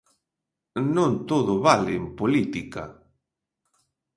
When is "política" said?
2.19-2.83